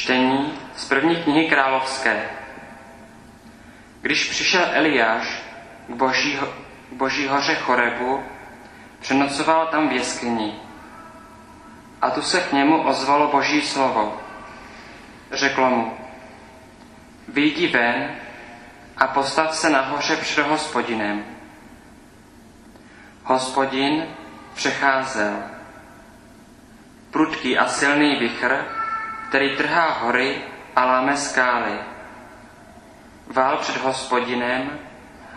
Čtení 0.00 0.52
z 0.76 0.84
první 0.88 1.16
knihy 1.16 1.48
královské. 1.48 2.30
Když 4.00 4.30
přišel 4.30 4.66
Eliáš 4.72 5.42
k 5.88 5.94
boží, 5.94 6.38
k 6.90 6.92
boží 6.92 7.26
hoře 7.26 7.54
Chorebu, 7.54 8.22
přenocoval 9.00 9.66
tam 9.66 9.88
v 9.88 9.92
jeskyni. 9.92 10.54
A 12.02 12.10
tu 12.10 12.22
se 12.22 12.40
k 12.40 12.52
němu 12.52 12.82
ozvalo 12.82 13.28
boží 13.28 13.60
slovo. 13.62 14.20
Řeklo 15.32 15.70
mu, 15.70 15.96
vyjdi 17.28 17.66
ven 17.66 18.10
a 18.96 19.06
postav 19.06 19.56
se 19.56 19.70
nahoře 19.70 20.16
před 20.16 20.46
hospodinem. 20.46 21.24
Hospodin 23.24 24.06
přecházel. 24.54 25.36
Prudký 27.10 27.58
a 27.58 27.68
silný 27.68 28.16
vichr, 28.16 28.79
který 29.30 29.56
trhá 29.56 29.90
hory 29.90 30.36
a 30.76 30.84
láme 30.84 31.16
skály. 31.16 31.78
Vál 33.34 33.56
před 33.56 33.76
hospodinem, 33.76 34.78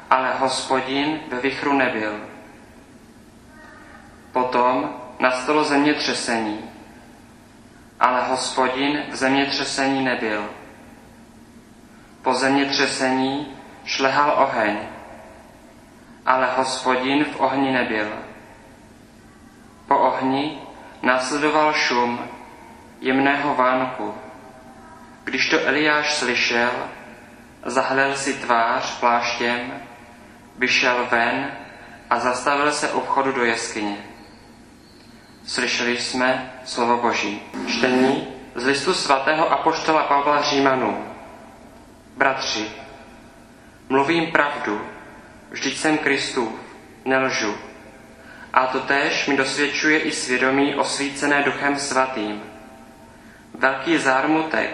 ale 0.10 0.34
hospodin 0.40 1.20
ve 1.30 1.40
vichru 1.40 1.74
nebyl. 1.74 2.20
Potom 4.32 4.96
nastalo 5.20 5.64
zemětřesení, 5.64 6.70
ale 8.00 8.28
hospodin 8.28 9.04
v 9.12 9.16
zemětřesení 9.16 10.06
nebyl. 10.06 10.50
Po 12.22 12.34
zemětřesení 12.34 13.48
šlehal 13.86 14.34
oheň, 14.38 14.78
ale 16.26 16.50
hospodin 16.58 17.26
v 17.26 17.40
ohni 17.40 17.72
nebyl. 17.72 18.08
Po 19.88 19.98
ohni 19.98 20.62
následoval 21.02 21.74
šum 21.74 22.20
jemného 23.04 23.56
vánku. 23.56 24.14
Když 25.24 25.50
to 25.50 25.68
Eliáš 25.68 26.14
slyšel, 26.14 26.72
zahlel 27.66 28.16
si 28.16 28.34
tvář 28.34 29.00
pláštěm, 29.00 29.74
vyšel 30.58 31.08
ven 31.12 31.52
a 32.10 32.20
zastavil 32.20 32.72
se 32.72 32.92
u 32.92 33.02
vchodu 33.02 33.32
do 33.32 33.44
jeskyně. 33.44 33.98
Slyšeli 35.46 35.98
jsme 35.98 36.54
slovo 36.66 36.98
Boží. 36.98 37.42
Čtení 37.68 38.28
z 38.56 38.66
listu 38.66 38.94
svatého 38.94 39.52
apoštola 39.52 40.04
Pavla 40.04 40.42
Římanů. 40.42 41.06
Bratři, 42.18 42.72
mluvím 43.90 44.32
pravdu, 44.32 44.82
vždyť 45.50 45.78
jsem 45.78 45.98
Kristův, 45.98 46.54
nelžu. 47.06 47.56
A 48.54 48.68
to 48.68 48.80
též 48.80 49.28
mi 49.28 49.38
dosvědčuje 49.38 50.00
i 50.00 50.12
svědomí 50.12 50.76
osvícené 50.76 51.44
duchem 51.44 51.80
svatým. 51.80 52.53
Velký 53.54 53.98
zármutek 53.98 54.70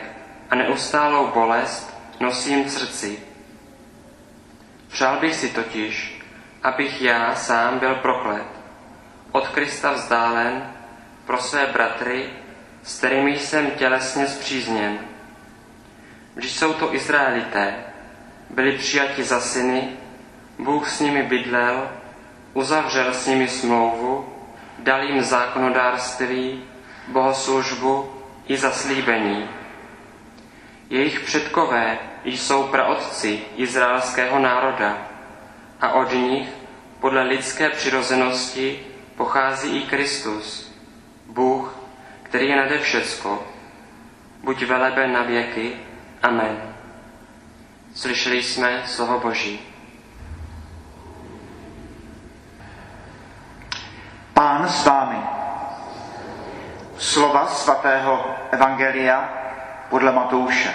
a 0.50 0.56
neustálou 0.56 1.28
bolest 1.28 1.98
nosím 2.20 2.64
v 2.64 2.72
srdci. 2.72 3.20
Přál 4.88 5.20
bych 5.20 5.36
si 5.36 5.50
totiž, 5.50 6.22
abych 6.64 7.02
já 7.02 7.36
sám 7.36 7.80
byl 7.80 7.96
proklet, 7.96 8.46
od 9.32 9.48
Krista 9.48 9.92
vzdálen 9.92 10.74
pro 11.26 11.38
své 11.38 11.68
bratry, 11.68 12.30
s 12.84 12.98
kterými 12.98 13.40
jsem 13.40 13.72
tělesně 13.72 14.28
zpřízněn. 14.28 15.00
Když 16.36 16.52
jsou 16.52 16.74
to 16.74 16.96
Izraelité, 16.96 17.76
byli 18.50 18.78
přijati 18.78 19.24
za 19.24 19.40
syny, 19.40 19.90
Bůh 20.60 20.90
s 20.90 21.00
nimi 21.00 21.24
bydlel, 21.24 21.90
uzavřel 22.54 23.14
s 23.14 23.28
nimi 23.28 23.48
smlouvu, 23.48 24.34
dal 24.80 25.04
jim 25.04 25.24
zákonodárství, 25.24 26.64
bohoslužbu 27.08 28.19
i 28.50 28.58
zaslíbení. 28.58 29.50
Jejich 30.90 31.20
předkové 31.20 31.98
jsou 32.24 32.64
praotci 32.64 33.42
izraelského 33.56 34.40
národa 34.40 34.98
a 35.82 35.92
od 35.92 36.12
nich 36.12 36.50
podle 37.00 37.24
lidské 37.24 37.70
přirozenosti 37.70 38.80
pochází 39.18 39.78
i 39.78 39.82
Kristus, 39.88 40.74
Bůh, 41.28 41.76
který 42.24 42.50
je 42.50 42.56
nade 42.56 42.80
všecko. 42.80 43.48
Buď 44.44 44.64
veleben 44.64 45.14
na 45.14 45.24
věky. 45.24 45.74
Amen. 46.24 46.76
Slyšeli 47.96 48.44
jsme 48.44 48.84
slovo 48.86 49.20
Boží. 49.20 49.60
Pán 54.34 54.70
s 54.70 54.86
vámi. 54.86 55.39
Slova 57.00 57.48
svatého 57.48 58.36
Evangelia 58.52 59.30
podle 59.90 60.12
Matouše. 60.12 60.74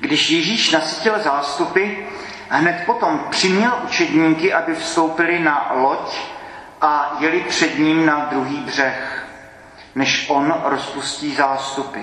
Když 0.00 0.30
Ježíš 0.30 0.70
nasytil 0.70 1.18
zástupy, 1.18 1.94
hned 2.48 2.82
potom 2.86 3.26
přiměl 3.30 3.80
učedníky, 3.84 4.52
aby 4.52 4.74
vstoupili 4.74 5.38
na 5.38 5.72
loď 5.74 6.18
a 6.80 7.16
jeli 7.20 7.40
před 7.40 7.78
ním 7.78 8.06
na 8.06 8.24
druhý 8.24 8.56
břeh, 8.56 9.26
než 9.94 10.30
on 10.30 10.62
rozpustí 10.64 11.34
zástupy. 11.34 12.00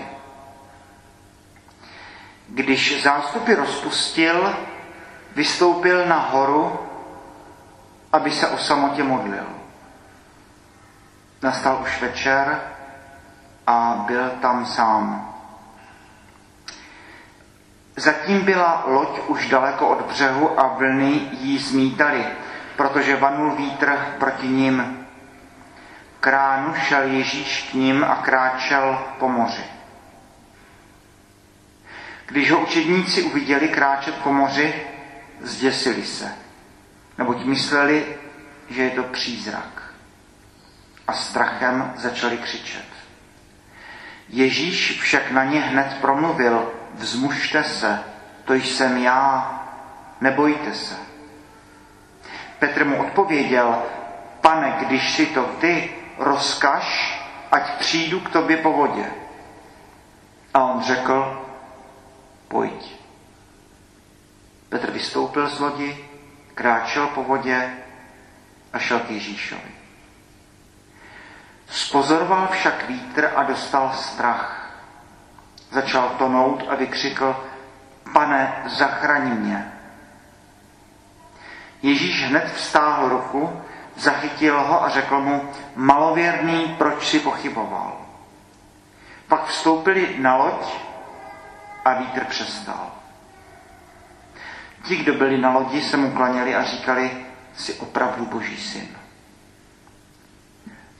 Když 2.47 3.03
zástupy 3.03 3.53
rozpustil, 3.53 4.55
vystoupil 5.35 6.05
na 6.05 6.19
horu, 6.19 6.79
aby 8.13 8.31
se 8.31 8.47
o 8.47 8.57
samotě 8.57 9.03
modlil. 9.03 9.45
Nastal 11.41 11.79
už 11.81 12.01
večer 12.01 12.61
a 13.67 14.03
byl 14.07 14.29
tam 14.29 14.65
sám. 14.65 15.33
Zatím 17.95 18.41
byla 18.41 18.83
loď 18.87 19.19
už 19.27 19.49
daleko 19.49 19.87
od 19.87 20.01
břehu 20.01 20.59
a 20.59 20.67
vlny 20.67 21.29
jí 21.31 21.57
zmítaly, 21.57 22.25
protože 22.75 23.15
vanul 23.15 23.55
vítr 23.55 24.15
proti 24.19 24.47
ním. 24.47 25.07
Kránu 26.19 26.73
šel 26.73 27.03
Ježíš 27.03 27.69
k 27.71 27.73
ním 27.73 28.03
a 28.03 28.15
kráčel 28.15 29.07
po 29.19 29.29
moři. 29.29 29.63
Když 32.25 32.51
ho 32.51 32.59
učedníci 32.59 33.23
uviděli 33.23 33.69
kráčet 33.69 34.15
po 34.15 34.33
moři, 34.33 34.90
zděsili 35.43 36.05
se, 36.05 36.35
neboť 37.17 37.43
mysleli, 37.43 38.05
že 38.69 38.83
je 38.83 38.89
to 38.89 39.03
přízrak. 39.03 39.93
A 41.07 41.13
strachem 41.13 41.93
začali 41.97 42.37
křičet. 42.37 42.85
Ježíš 44.29 45.01
však 45.01 45.31
na 45.31 45.43
ně 45.43 45.61
hned 45.61 45.97
promluvil, 46.01 46.73
vzmužte 46.93 47.63
se, 47.63 48.03
to 48.45 48.53
jsem 48.53 48.97
já, 48.97 49.57
nebojte 50.21 50.73
se. 50.73 50.95
Petr 52.59 52.85
mu 52.85 53.01
odpověděl, 53.01 53.83
pane, 54.41 54.75
když 54.79 55.13
si 55.13 55.25
to 55.25 55.43
ty, 55.43 55.95
rozkaž, 56.17 57.17
ať 57.51 57.79
přijdu 57.79 58.19
k 58.19 58.29
tobě 58.29 58.57
po 58.57 58.71
vodě. 58.71 59.05
A 60.53 60.63
on 60.63 60.83
řekl, 60.83 61.47
pojď. 62.47 63.00
Petr 64.71 64.91
vystoupil 64.91 65.49
z 65.49 65.59
lodi, 65.59 66.05
kráčel 66.55 67.07
po 67.07 67.23
vodě 67.23 67.73
a 68.73 68.79
šel 68.79 68.99
k 68.99 69.09
Ježíšovi. 69.09 69.71
Spozoroval 71.69 72.47
však 72.47 72.87
vítr 72.87 73.31
a 73.35 73.43
dostal 73.43 73.91
strach. 73.93 74.71
Začal 75.71 76.09
tonout 76.09 76.63
a 76.69 76.75
vykřikl, 76.75 77.35
pane, 78.13 78.63
zachraň 78.65 79.37
mě. 79.37 79.73
Ježíš 81.81 82.27
hned 82.27 82.53
vstáhl 82.53 83.09
ruku, 83.09 83.61
zachytil 83.95 84.61
ho 84.61 84.83
a 84.83 84.89
řekl 84.89 85.21
mu, 85.21 85.49
malověrný, 85.75 86.75
proč 86.77 87.07
si 87.07 87.19
pochyboval. 87.19 87.97
Pak 89.27 89.45
vstoupili 89.45 90.15
na 90.19 90.35
loď 90.35 90.75
a 91.85 91.93
vítr 91.93 92.25
přestal. 92.25 93.00
Ti, 94.83 94.95
kdo 94.95 95.13
byli 95.13 95.37
na 95.37 95.53
lodi, 95.53 95.81
se 95.81 95.97
mu 95.97 96.11
klaněli 96.11 96.55
a 96.55 96.63
říkali, 96.63 97.11
si 97.55 97.73
opravdu 97.73 98.25
boží 98.25 98.57
syn. 98.57 98.87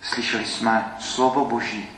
Slyšeli 0.01 0.45
jsme 0.45 0.95
slovo 0.99 1.45
boží. 1.45 1.89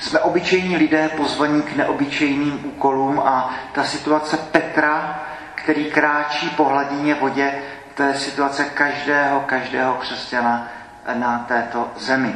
Jsme 0.00 0.20
obyčejní 0.20 0.76
lidé 0.76 1.08
pozvaní 1.08 1.62
k 1.62 1.76
neobyčejným 1.76 2.60
úkolům 2.64 3.20
a 3.20 3.54
ta 3.72 3.84
situace 3.84 4.36
Petra, 4.36 5.22
který 5.54 5.84
kráčí 5.84 6.50
po 6.50 6.64
hladině 6.64 7.14
vodě, 7.14 7.62
to 7.94 8.02
je 8.02 8.14
situace 8.14 8.64
každého, 8.64 9.40
každého 9.40 9.94
křesťana 9.94 10.68
na 11.14 11.38
této 11.38 11.90
zemi. 11.96 12.34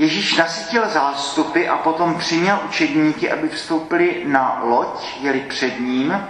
Ježíš 0.00 0.36
nasytil 0.36 0.88
zástupy 0.88 1.68
a 1.68 1.76
potom 1.76 2.18
přiměl 2.18 2.60
učedníky, 2.64 3.30
aby 3.30 3.48
vstoupili 3.48 4.22
na 4.26 4.60
loď, 4.62 5.16
jeli 5.20 5.40
před 5.40 5.80
ním 5.80 6.28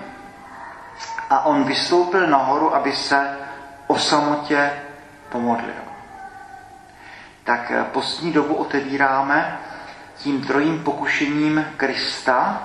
a 1.30 1.46
on 1.46 1.64
vystoupil 1.64 2.26
nahoru, 2.26 2.74
aby 2.74 2.92
se 2.92 3.36
o 3.86 3.98
samotě 3.98 4.72
pomodlil. 5.28 5.82
Tak 7.44 7.70
eh, 7.70 7.84
postní 7.84 8.32
dobu 8.32 8.54
otevíráme 8.54 9.58
tím 10.16 10.40
trojím 10.40 10.84
pokušením 10.84 11.66
Krista. 11.76 12.62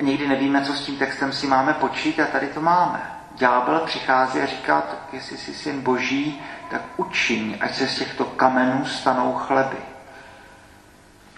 Někdy 0.00 0.28
nevíme, 0.28 0.64
co 0.64 0.72
s 0.72 0.84
tím 0.86 0.96
textem 0.96 1.32
si 1.32 1.46
máme 1.46 1.72
počít 1.74 2.20
a 2.20 2.26
tady 2.26 2.46
to 2.46 2.60
máme. 2.60 3.19
Ďábel 3.40 3.80
přichází 3.80 4.40
a 4.40 4.46
říká, 4.46 4.82
jestli 5.12 5.38
jsi 5.38 5.54
syn 5.54 5.80
boží, 5.80 6.42
tak 6.70 6.82
učiň, 6.96 7.58
ať 7.60 7.74
se 7.74 7.88
z 7.88 7.98
těchto 7.98 8.24
kamenů 8.24 8.86
stanou 8.86 9.34
chleby. 9.34 9.76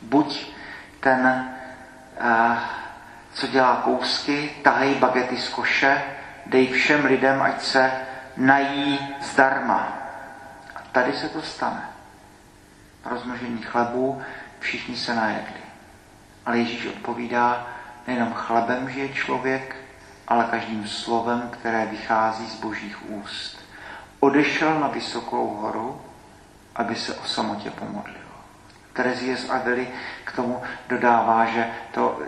Buď 0.03 0.53
ten, 1.01 1.55
eh, 2.21 2.59
co 3.33 3.47
dělá 3.47 3.77
kousky, 3.85 4.51
tahej 4.63 4.95
bagety 4.95 5.37
z 5.37 5.49
koše, 5.49 6.03
dej 6.47 6.67
všem 6.73 7.05
lidem, 7.05 7.43
ať 7.43 7.63
se 7.63 7.93
nají 8.37 9.17
zdarma. 9.21 9.99
A 10.77 10.81
tady 10.93 11.13
se 11.13 11.29
to 11.29 11.43
stane. 11.43 11.89
Rozmnožení 13.05 13.63
chlebů, 13.63 14.23
všichni 14.61 14.97
se 14.97 15.15
najedli. 15.15 15.63
Ale 16.47 16.59
Ježíš 16.59 16.87
odpovídá, 16.87 17.67
nejenom 18.07 18.33
chlebem 18.33 18.91
žije 18.91 19.09
člověk, 19.09 19.82
ale 20.29 20.47
každým 20.51 20.89
slovem, 20.89 21.49
které 21.51 21.87
vychází 21.87 22.47
z 22.47 22.55
božích 22.55 23.11
úst. 23.11 23.59
Odešel 24.21 24.81
na 24.81 24.89
vysokou 24.89 25.57
horu, 25.57 26.01
aby 26.75 26.95
se 26.95 27.15
o 27.15 27.25
samotě 27.25 27.71
pomodlil. 27.71 28.23
Terezie 28.93 29.37
z 29.37 29.51
Avely 29.51 29.89
k 30.25 30.33
tomu 30.33 30.63
dodává, 30.89 31.45
že 31.45 31.71
to 31.95 32.19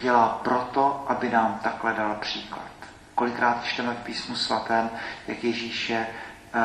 dělá 0.00 0.40
proto, 0.44 1.04
aby 1.08 1.30
nám 1.30 1.60
takhle 1.62 1.92
dal 1.92 2.14
příklad. 2.20 2.70
Kolikrát 3.14 3.64
čteme 3.64 3.94
v 3.94 4.04
písmu 4.04 4.36
svatém, 4.36 4.90
jak 5.28 5.44
Ježíš 5.44 5.90
je 5.90 6.06
eh, 6.06 6.60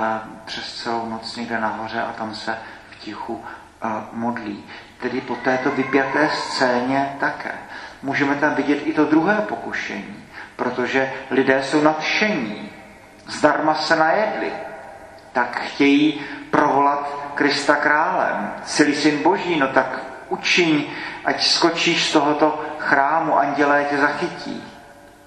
přes 0.45 0.73
celou 0.73 1.09
noc 1.09 1.35
někde 1.35 1.59
nahoře 1.59 2.01
a 2.01 2.13
tam 2.13 2.35
se 2.35 2.57
v 2.89 2.95
tichu 2.95 3.43
eh, 3.45 3.87
modlí. 4.11 4.63
Tedy 5.01 5.21
po 5.21 5.35
této 5.35 5.71
vypjaté 5.71 6.29
scéně 6.29 7.15
také. 7.19 7.51
Můžeme 8.01 8.35
tam 8.35 8.55
vidět 8.55 8.75
i 8.75 8.93
to 8.93 9.05
druhé 9.05 9.35
pokušení, 9.35 10.24
protože 10.55 11.13
lidé 11.31 11.63
jsou 11.63 11.81
nadšení, 11.81 12.71
zdarma 13.27 13.75
se 13.75 13.95
najedli, 13.95 14.51
tak 15.33 15.61
chtějí 15.61 16.21
provolat 16.51 17.31
Krista 17.35 17.75
králem. 17.75 18.53
Celý 18.63 18.95
syn 18.95 19.23
boží, 19.23 19.59
no 19.59 19.67
tak 19.67 19.99
učiň, 20.29 20.83
ať 21.25 21.47
skočíš 21.47 22.09
z 22.09 22.11
tohoto 22.11 22.65
chrámu, 22.79 23.37
andělé 23.37 23.85
tě 23.89 23.97
zachytí. 23.97 24.63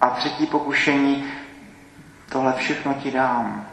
A 0.00 0.10
třetí 0.10 0.46
pokušení, 0.46 1.32
tohle 2.28 2.52
všechno 2.52 2.94
ti 2.94 3.10
dám. 3.10 3.66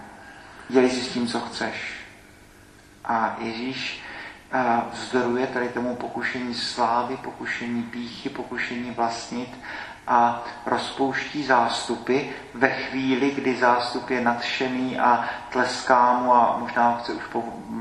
Dělej 0.69 0.89
si 0.89 1.01
s 1.01 1.13
tím, 1.13 1.27
co 1.27 1.39
chceš. 1.39 1.95
A 3.05 3.35
Ježíš 3.39 4.03
eh, 4.51 4.81
vzdoruje 4.91 5.47
tady 5.47 5.69
tomu 5.69 5.95
pokušení 5.95 6.53
slávy, 6.53 7.17
pokušení 7.17 7.83
píchy, 7.83 8.29
pokušení 8.29 8.91
vlastnit 8.91 9.49
a 10.07 10.43
rozpouští 10.65 11.43
zástupy 11.43 12.19
ve 12.53 12.69
chvíli, 12.69 13.31
kdy 13.31 13.55
zástup 13.55 14.09
je 14.09 14.21
nadšený 14.21 14.99
a 14.99 15.25
tleská 15.49 16.13
mu 16.13 16.33
a 16.33 16.57
možná 16.59 16.89
ho 16.89 16.97
chce 16.97 17.13
už 17.13 17.23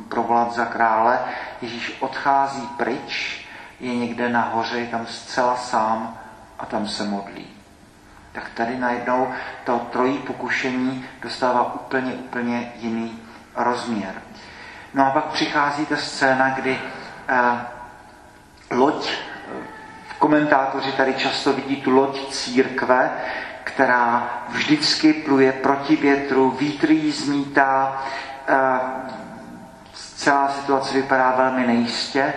provolat 0.09 0.53
za 0.53 0.65
krále. 0.65 1.19
Ježíš 1.63 1.97
odchází 2.01 2.69
pryč, 2.77 3.47
je 3.81 3.97
někde 3.97 4.29
nahoře, 4.29 4.79
je 4.79 4.87
tam 4.87 5.07
zcela 5.07 5.57
sám 5.57 6.19
a 6.59 6.67
tam 6.67 6.89
se 6.89 7.05
modlí. 7.05 7.47
Tak 8.33 8.51
tady 8.55 8.79
najednou 8.79 9.33
to 9.65 9.79
trojí 9.79 10.19
pokušení 10.19 11.05
dostává 11.23 11.75
úplně, 11.75 12.13
úplně 12.13 12.73
jiný 12.77 13.23
rozměr. 13.57 14.15
No 14.95 15.07
a 15.07 15.11
pak 15.11 15.25
přichází 15.25 15.87
ta 15.87 15.97
scéna, 15.97 16.51
kdy 16.51 16.81
eh, 17.29 17.67
loď 18.71 19.11
Komentátoři 20.25 20.93
tady 20.93 21.15
často 21.15 21.53
vidí 21.53 21.77
tu 21.77 21.91
loď 21.91 22.31
církve, 22.31 23.11
která 23.65 24.29
vždycky 24.49 25.13
pluje 25.13 25.53
proti 25.53 25.97
větru, 25.97 26.51
vítr 26.51 26.91
jí 26.91 27.13
zmítá, 27.13 28.03
eh, 28.49 28.55
celá 29.93 30.49
situace 30.49 30.95
vypadá 30.95 31.31
velmi 31.37 31.67
nejistě 31.67 32.35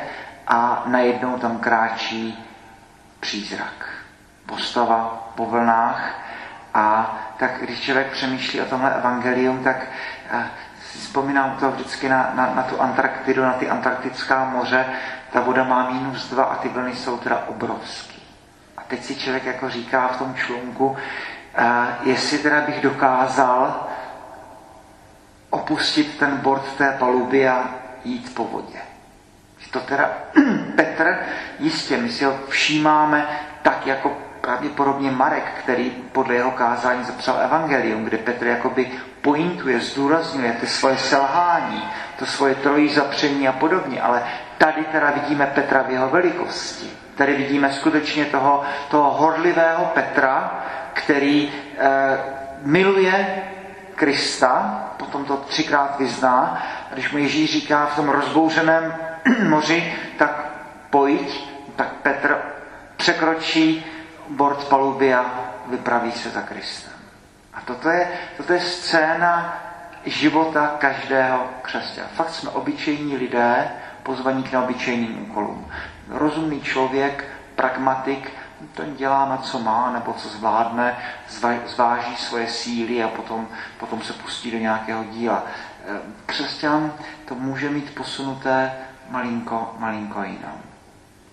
a 0.48 0.84
najednou 0.86 1.38
tam 1.38 1.58
kráčí 1.58 2.46
přízrak. 3.20 3.90
Postava 4.46 5.32
po 5.36 5.46
vlnách 5.46 6.20
a 6.74 7.18
tak 7.38 7.52
když 7.62 7.82
člověk 7.82 8.12
přemýšlí 8.12 8.62
o 8.62 8.66
tomhle 8.66 8.96
evangelium, 8.96 9.64
tak 9.64 9.88
eh, 10.32 10.48
vzpomínám 10.98 11.58
to 11.60 11.72
vždycky 11.72 12.10
na, 12.10 12.32
na, 12.36 12.54
na 12.56 12.64
tu 12.64 12.82
Antarktidu, 12.82 13.42
na 13.42 13.54
ty 13.54 13.70
antarktická 13.70 14.46
moře, 14.46 14.86
ta 15.32 15.42
voda 15.42 15.64
má 15.64 15.90
minus 15.90 16.30
dva 16.30 16.44
a 16.44 16.56
ty 16.56 16.70
vlny 16.70 16.96
jsou 16.96 17.18
teda 17.18 17.44
obrovský. 17.48 18.24
A 18.78 18.82
teď 18.88 19.04
si 19.04 19.16
člověk 19.16 19.46
jako 19.46 19.70
říká 19.70 20.08
v 20.08 20.18
tom 20.18 20.36
člunku, 20.36 20.88
uh, 20.88 20.98
jestli 22.04 22.38
teda 22.38 22.62
bych 22.62 22.82
dokázal 22.82 23.88
opustit 25.50 26.18
ten 26.20 26.38
bord 26.38 26.74
té 26.78 26.96
paluby 27.00 27.50
a 27.50 27.64
jít 28.04 28.36
po 28.36 28.44
vodě. 28.44 28.80
To 29.72 29.80
teda 29.80 30.10
Petr, 30.76 31.16
jistě, 31.60 31.98
my 31.98 32.10
si 32.10 32.26
ho 32.26 32.40
všímáme 32.50 33.28
tak 33.62 33.88
jako 33.88 34.18
pravděpodobně 34.42 35.12
Marek, 35.12 35.44
který 35.64 35.90
podle 35.90 36.36
jeho 36.36 36.52
kázání 36.52 37.04
zapsal 37.04 37.42
evangelium, 37.42 38.06
kde 38.06 38.18
Petr 38.18 38.48
jakoby 38.48 38.92
pointuje, 39.22 39.80
zdůrazňuje 39.80 40.54
ty 40.54 40.68
svoje 40.68 40.98
selhání, 40.98 41.84
to 42.20 42.26
svoje 42.26 42.56
trojí 42.56 42.94
zapření 42.94 43.48
a 43.48 43.52
podobně, 43.52 44.02
ale 44.02 44.24
tady 44.58 44.84
teda 44.84 45.12
vidíme 45.12 45.52
Petra 45.56 45.82
v 45.82 45.90
jeho 45.90 46.10
velikosti. 46.10 46.92
Tady 47.16 47.34
vidíme 47.34 47.74
skutečně 47.74 48.26
toho, 48.26 48.64
toho 48.90 49.12
horlivého 49.12 49.86
Petra, 49.86 50.64
který 50.94 51.52
eh, 51.78 52.18
miluje 52.62 53.44
Krista, 53.96 54.84
potom 54.98 55.26
to 55.26 55.38
třikrát 55.38 56.00
vyzná, 56.00 56.64
a 56.92 56.94
když 56.94 57.12
mu 57.12 57.18
Ježíš 57.18 57.52
říká 57.52 57.86
v 57.86 57.96
tom 57.96 58.10
rozbouřeném 58.10 58.96
moři, 59.50 59.96
tak 60.18 60.52
pojď, 60.90 61.50
tak 61.76 61.88
Petr 61.88 62.38
překročí 62.98 63.86
bord 64.30 64.68
paluby 64.68 65.14
a 65.14 65.26
vypraví 65.68 66.12
se 66.12 66.30
za 66.30 66.42
Kristem. 66.42 66.97
A 67.58 67.62
toto 67.66 67.90
je, 67.90 68.08
toto 68.38 68.54
je 68.54 68.62
scéna 68.62 69.58
života 70.06 70.76
každého 70.78 71.50
křesťana. 71.62 72.08
Fakt 72.16 72.34
jsme 72.34 72.50
obyčejní 72.50 73.18
lidé, 73.18 73.72
pozvaní 74.04 74.44
k 74.44 74.52
neobyčejným 74.52 75.22
úkolům. 75.22 75.72
Rozumný 76.10 76.62
člověk, 76.62 77.26
pragmatik, 77.56 78.32
ten 78.74 78.96
dělá 78.96 79.30
na 79.30 79.38
co 79.38 79.60
má, 79.60 79.92
nebo 79.92 80.14
co 80.14 80.30
zvládne, 80.30 80.98
zváží 81.66 82.16
svoje 82.16 82.48
síly 82.48 83.04
a 83.04 83.08
potom, 83.08 83.48
potom 83.80 84.02
se 84.02 84.14
pustí 84.14 84.52
do 84.52 84.58
nějakého 84.58 85.04
díla. 85.04 85.44
E, 85.46 86.00
křesťan 86.26 86.94
to 87.26 87.36
může 87.36 87.70
mít 87.70 87.96
posunuté 87.96 88.72
malinko, 89.10 89.76
malinko 89.78 90.24
jinam. 90.24 90.62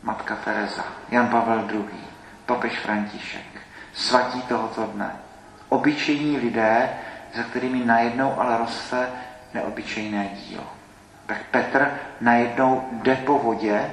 Matka 0.03 0.37
Teresa, 0.37 0.85
Jan 1.11 1.29
Pavel 1.29 1.71
II, 1.71 2.05
papež 2.47 2.79
František, 2.79 3.47
svatí 3.93 4.43
tohoto 4.43 4.87
dne. 4.87 5.24
Obyčejní 5.75 6.37
lidé, 6.37 6.91
za 7.35 7.43
kterými 7.43 7.85
najednou 7.85 8.41
ale 8.41 8.59
roste 8.59 9.09
neobyčejné 9.55 10.29
dílo. 10.35 10.65
Tak 11.27 11.39
Petr 11.51 11.91
najednou 12.21 12.89
jde 12.93 13.17
po 13.17 13.39
vodě. 13.39 13.91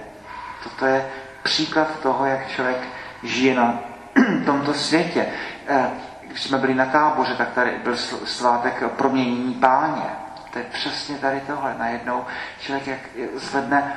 Toto 0.64 0.86
je 0.86 1.10
příklad 1.44 2.00
toho, 2.00 2.26
jak 2.26 2.48
člověk 2.48 2.78
žije 3.24 3.56
na 3.56 3.80
tomto 4.46 4.74
světě. 4.74 5.26
Eh, 5.68 5.90
když 6.28 6.44
jsme 6.44 6.58
byli 6.58 6.74
na 6.74 6.86
táboře, 6.86 7.36
tak 7.36 7.54
tady 7.54 7.72
byl 7.84 7.98
svátek 8.26 8.84
proměnění 8.98 9.54
páně. 9.54 10.10
To 10.54 10.60
je 10.60 10.66
přesně 10.66 11.18
tady 11.18 11.42
tohle. 11.48 11.76
Najednou 11.80 12.26
člověk 12.60 12.88
jak 12.88 13.00
zvedne 13.36 13.94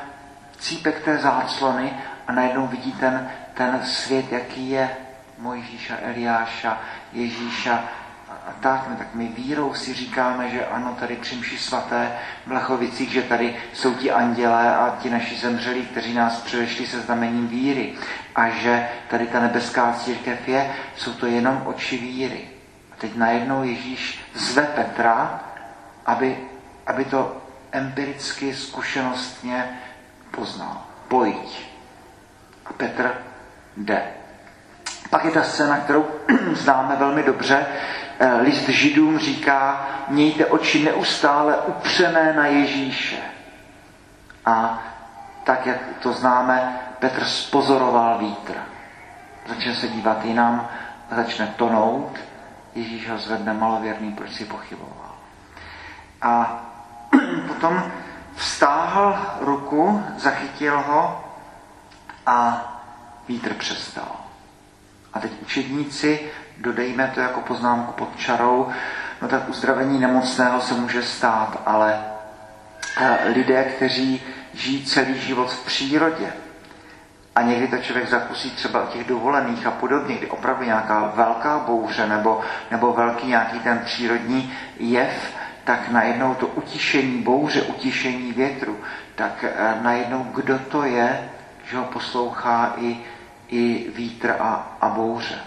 cípek 0.58 1.04
té 1.04 1.18
záclony 1.18 1.92
a 2.26 2.32
najednou 2.32 2.66
vidí 2.66 2.92
ten, 2.92 3.30
ten 3.54 3.80
svět, 3.84 4.32
jaký 4.32 4.70
je 4.70 4.90
Mojžíša, 5.38 5.96
Eliáša, 6.02 6.80
Ježíša 7.12 7.84
a 8.46 8.52
tak. 8.60 8.86
No, 8.90 8.96
tak 8.96 9.14
my 9.14 9.28
vírou 9.28 9.74
si 9.74 9.94
říkáme, 9.94 10.50
že 10.50 10.66
ano, 10.66 10.96
tady 11.00 11.16
při 11.16 11.58
svaté 11.58 12.12
v 12.46 12.52
Lachovicích, 12.52 13.10
že 13.10 13.22
tady 13.22 13.56
jsou 13.72 13.94
ti 13.94 14.10
andělé 14.10 14.76
a 14.76 14.96
ti 15.02 15.10
naši 15.10 15.36
zemřelí, 15.36 15.86
kteří 15.86 16.14
nás 16.14 16.40
předešli 16.40 16.86
se 16.86 17.00
znamením 17.00 17.48
víry. 17.48 17.94
A 18.34 18.48
že 18.48 18.88
tady 19.08 19.26
ta 19.26 19.40
nebeská 19.40 19.92
církev 19.92 20.48
je, 20.48 20.74
jsou 20.96 21.12
to 21.12 21.26
jenom 21.26 21.62
oči 21.64 21.98
víry. 21.98 22.48
A 22.92 22.96
teď 22.98 23.16
najednou 23.16 23.64
Ježíš 23.64 24.24
zve 24.34 24.62
Petra, 24.62 25.40
aby, 26.06 26.38
aby 26.86 27.04
to 27.04 27.36
empiricky, 27.72 28.54
zkušenostně 28.54 29.80
poznal. 30.30 30.82
Pojď. 31.08 31.70
A 32.66 32.72
Petr 32.72 33.14
jde. 33.76 34.23
Pak 35.10 35.24
je 35.24 35.30
ta 35.30 35.42
scéna, 35.42 35.76
kterou 35.76 36.06
známe 36.52 36.96
velmi 36.96 37.22
dobře. 37.22 37.66
Eh, 38.18 38.34
list 38.34 38.68
židům 38.68 39.18
říká, 39.18 39.86
mějte 40.08 40.46
oči 40.46 40.84
neustále 40.84 41.56
upřené 41.56 42.32
na 42.32 42.46
Ježíše. 42.46 43.16
A 44.46 44.82
tak, 45.44 45.66
jak 45.66 45.78
to 46.02 46.12
známe, 46.12 46.80
Petr 46.98 47.24
spozoroval 47.24 48.18
vítr. 48.18 48.52
Začne 49.48 49.74
se 49.74 49.88
dívat 49.88 50.24
jinam, 50.24 50.68
začne 51.10 51.46
tonout. 51.46 52.18
Ježíš 52.74 53.10
ho 53.10 53.18
zvedne 53.18 53.54
malověrný, 53.54 54.12
proč 54.12 54.32
si 54.32 54.44
pochyboval. 54.44 55.14
A 56.22 56.62
potom 57.48 57.82
vstáhl 58.34 59.18
ruku, 59.40 60.04
zachytil 60.16 60.80
ho 60.80 61.24
a 62.26 62.64
vítr 63.28 63.54
přestal. 63.54 64.23
A 65.14 65.20
teď 65.20 65.32
učedníci, 65.42 66.20
dodejme 66.58 67.12
to 67.14 67.20
jako 67.20 67.40
poznámku 67.40 67.92
pod 67.92 68.16
čarou, 68.16 68.68
no 69.22 69.28
tak 69.28 69.48
uzdravení 69.48 70.00
nemocného 70.00 70.60
se 70.60 70.74
může 70.74 71.02
stát, 71.02 71.62
ale 71.66 72.00
eh, 73.00 73.18
lidé, 73.28 73.64
kteří 73.64 74.22
žijí 74.54 74.84
celý 74.84 75.18
život 75.18 75.52
v 75.52 75.66
přírodě, 75.66 76.32
a 77.34 77.42
někdy 77.42 77.68
to 77.68 77.78
člověk 77.78 78.08
zakusí 78.08 78.50
třeba 78.50 78.86
těch 78.92 79.06
dovolených 79.06 79.66
a 79.66 79.70
podobně, 79.70 80.16
kdy 80.16 80.26
opravdu 80.26 80.64
nějaká 80.64 81.12
velká 81.14 81.58
bouře 81.58 82.06
nebo, 82.06 82.40
nebo 82.70 82.92
velký 82.92 83.26
nějaký 83.26 83.60
ten 83.60 83.78
přírodní 83.78 84.52
jev, 84.78 85.34
tak 85.64 85.88
najednou 85.88 86.34
to 86.34 86.46
utišení 86.46 87.22
bouře, 87.22 87.62
utišení 87.62 88.32
větru, 88.32 88.78
tak 89.14 89.44
eh, 89.44 89.78
najednou 89.82 90.26
kdo 90.34 90.58
to 90.58 90.82
je, 90.82 91.30
že 91.70 91.76
ho 91.76 91.84
poslouchá 91.84 92.74
i, 92.78 92.96
i 93.48 93.90
vítr 93.94 94.36
a, 94.40 94.76
a 94.80 94.88
bouře. 94.88 95.38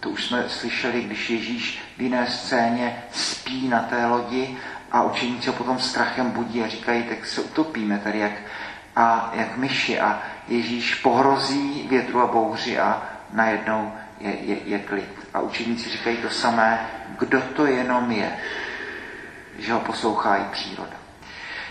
To 0.00 0.10
už 0.10 0.24
jsme 0.24 0.44
slyšeli, 0.48 1.02
když 1.02 1.30
Ježíš 1.30 1.82
v 1.96 2.02
jiné 2.02 2.26
scéně 2.26 3.02
spí 3.12 3.68
na 3.68 3.80
té 3.82 4.06
lodi 4.06 4.56
a 4.92 5.02
učeníci 5.02 5.46
ho 5.46 5.52
potom 5.52 5.78
strachem 5.78 6.30
budí 6.30 6.62
a 6.62 6.68
říkají, 6.68 7.02
tak 7.02 7.26
se 7.26 7.40
utopíme 7.40 7.98
tady 7.98 8.18
jak, 8.18 8.32
a 8.96 9.30
jak 9.34 9.56
myši 9.56 10.00
a 10.00 10.22
Ježíš 10.48 10.94
pohrozí 10.94 11.86
větru 11.90 12.20
a 12.20 12.26
bouři 12.26 12.78
a 12.78 13.02
najednou 13.32 13.92
je, 14.20 14.36
je, 14.40 14.56
je 14.64 14.78
klid. 14.78 15.28
A 15.34 15.40
učeníci 15.40 15.88
říkají 15.88 16.16
to 16.16 16.30
samé, 16.30 16.86
kdo 17.18 17.40
to 17.40 17.66
jenom 17.66 18.10
je, 18.10 18.32
že 19.58 19.72
ho 19.72 19.80
poslouchá 19.80 20.36
i 20.36 20.44
příroda. 20.52 20.96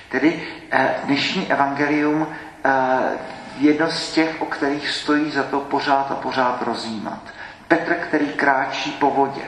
Tedy 0.10 0.44
eh, 0.72 0.96
dnešní 1.04 1.52
evangelium 1.52 2.28
eh, 2.66 2.70
jedno 3.62 3.92
z 3.92 4.12
těch, 4.12 4.42
o 4.42 4.46
kterých 4.46 4.90
stojí 4.90 5.32
za 5.32 5.44
to 5.44 5.60
pořád 5.60 6.12
a 6.12 6.16
pořád 6.16 6.62
rozjímat. 6.62 7.20
Petr, 7.68 7.94
který 7.94 8.28
kráčí 8.28 8.92
po 8.92 9.10
vodě. 9.10 9.42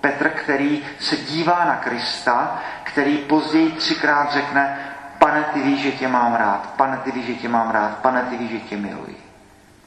Petr, 0.00 0.28
který 0.28 0.84
se 1.00 1.16
dívá 1.16 1.64
na 1.64 1.76
Krista, 1.76 2.62
který 2.84 3.16
později 3.16 3.70
třikrát 3.72 4.32
řekne, 4.32 4.78
pane, 5.18 5.44
ty 5.52 5.60
víš, 5.60 5.82
že 5.82 5.92
tě 5.92 6.08
mám 6.08 6.34
rád, 6.34 6.70
pane, 6.76 6.96
ty 6.96 7.12
víš, 7.12 7.26
že 7.26 7.34
tě 7.34 7.48
mám 7.48 7.70
rád, 7.70 7.98
pane, 7.98 8.22
ty 8.22 8.36
víš, 8.36 8.50
že 8.50 8.60
tě 8.60 8.76
miluji. 8.76 9.20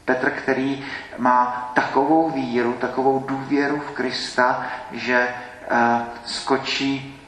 Petr, 0.06 0.30
který 0.30 0.86
má 1.18 1.72
takovou 1.74 2.30
víru, 2.30 2.74
takovou 2.74 3.20
důvěru 3.28 3.80
v 3.80 3.92
Krista, 3.92 4.66
že 4.92 5.28
uh, 5.72 6.02
skočí 6.26 7.22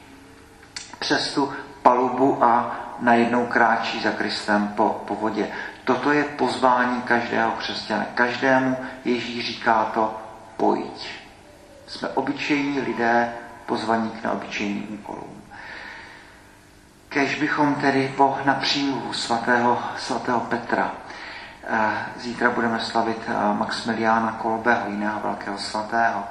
přes 0.98 1.34
tu 1.34 1.52
palubu 1.82 2.44
a 2.44 2.76
najednou 3.00 3.46
kráčí 3.46 4.00
za 4.00 4.10
Kristem 4.10 4.68
po, 4.68 5.02
po 5.06 5.14
vodě. 5.14 5.48
Toto 5.84 6.12
je 6.12 6.24
pozvání 6.24 7.02
každého 7.02 7.50
křesťana. 7.50 8.06
Každému 8.14 8.76
Ježíš 9.04 9.46
říká 9.46 9.90
to, 9.94 10.20
pojď. 10.56 11.10
Jsme 11.86 12.08
obyčejní 12.08 12.80
lidé 12.80 13.32
pozvaní 13.66 14.10
k 14.10 14.24
neobyčejným 14.24 14.86
úkolům. 14.94 15.42
Kež 17.08 17.34
bychom 17.34 17.74
tedy 17.74 18.14
po 18.16 18.38
napřímluvu 18.44 19.12
svatého, 19.12 19.82
svatého 19.98 20.40
Petra, 20.40 20.92
eh, 21.64 21.90
zítra 22.16 22.50
budeme 22.50 22.80
slavit 22.80 23.18
eh, 23.28 23.32
Maximiliána 23.54 24.32
Kolbeho, 24.32 24.90
jiného 24.90 25.20
velkého 25.20 25.58
svatého, 25.58 26.24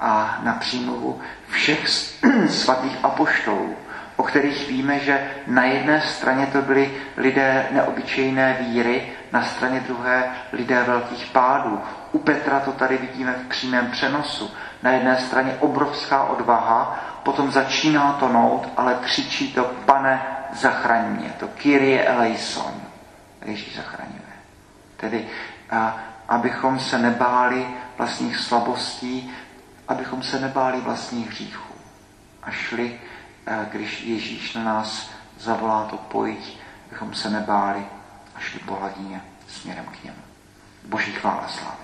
a 0.00 0.38
na 0.42 0.52
přímluvu 0.52 1.20
všech 1.48 1.88
svatých 2.48 2.98
apoštolů, 3.02 3.76
o 4.16 4.22
kterých 4.22 4.68
víme, 4.68 4.98
že 4.98 5.30
na 5.46 5.64
jedné 5.64 6.00
straně 6.00 6.46
to 6.46 6.62
byli 6.62 6.94
lidé 7.16 7.66
neobyčejné 7.70 8.56
víry, 8.60 9.12
na 9.32 9.42
straně 9.42 9.80
druhé 9.80 10.24
lidé 10.52 10.82
velkých 10.82 11.26
pádů. 11.26 11.80
U 12.12 12.18
Petra 12.18 12.60
to 12.60 12.72
tady 12.72 12.96
vidíme 12.96 13.32
v 13.32 13.48
přímém 13.48 13.90
přenosu. 13.90 14.50
Na 14.82 14.90
jedné 14.90 15.16
straně 15.16 15.56
obrovská 15.60 16.24
odvaha, 16.24 17.04
potom 17.22 17.50
začíná 17.50 18.12
to 18.12 18.28
nout, 18.28 18.68
ale 18.76 18.98
křičí 19.02 19.52
to, 19.52 19.64
pane, 19.64 20.22
zachraň 20.52 21.04
mě. 21.06 21.32
To 21.40 21.48
Kyrie 21.48 22.04
eleison. 22.04 22.74
Ježíš 23.44 23.76
zachraňuje. 23.76 24.20
Tedy, 24.96 25.26
a, 25.70 25.98
abychom 26.28 26.78
se 26.78 26.98
nebáli 26.98 27.66
vlastních 27.98 28.36
slabostí, 28.36 29.34
abychom 29.88 30.22
se 30.22 30.40
nebáli 30.40 30.80
vlastních 30.80 31.30
hříchů. 31.30 31.74
A 32.42 32.50
šli 32.50 33.00
když 33.70 34.02
Ježíš 34.02 34.54
na 34.54 34.64
nás 34.64 35.10
zavolá 35.38 35.84
to 35.84 35.96
pojď, 35.96 36.58
abychom 36.86 37.14
se 37.14 37.30
nebáli 37.30 37.86
a 38.34 38.40
šli 38.40 38.58
po 38.60 38.74
hladině 38.74 39.24
směrem 39.48 39.84
k 39.84 40.04
němu. 40.04 40.18
Boží 40.84 41.12
chvála 41.12 41.48
slávy. 41.48 41.83